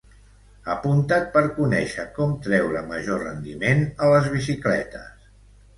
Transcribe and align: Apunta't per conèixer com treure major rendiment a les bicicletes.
Apunta't 0.75 1.27
per 1.35 1.43
conèixer 1.59 2.07
com 2.17 2.33
treure 2.49 2.83
major 2.89 3.23
rendiment 3.27 3.87
a 4.07 4.13
les 4.15 4.33
bicicletes. 4.39 5.33